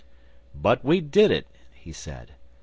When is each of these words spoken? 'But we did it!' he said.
'But 0.55 0.83
we 0.83 0.99
did 0.99 1.29
it!' 1.29 1.45
he 1.75 1.91
said. 1.91 2.31